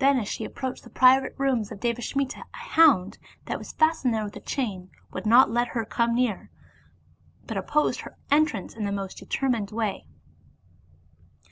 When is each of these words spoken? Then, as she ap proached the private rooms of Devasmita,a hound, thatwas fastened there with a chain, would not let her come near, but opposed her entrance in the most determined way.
Then, 0.00 0.18
as 0.18 0.26
she 0.26 0.44
ap 0.44 0.50
proached 0.54 0.82
the 0.82 0.90
private 0.90 1.32
rooms 1.38 1.70
of 1.70 1.78
Devasmita,a 1.78 2.44
hound, 2.56 3.18
thatwas 3.46 3.72
fastened 3.72 4.12
there 4.12 4.24
with 4.24 4.34
a 4.34 4.40
chain, 4.40 4.90
would 5.12 5.26
not 5.26 5.48
let 5.48 5.68
her 5.78 5.84
come 5.84 6.12
near, 6.16 6.50
but 7.46 7.56
opposed 7.56 8.00
her 8.00 8.16
entrance 8.32 8.74
in 8.74 8.84
the 8.84 8.90
most 8.90 9.18
determined 9.18 9.70
way. 9.70 10.06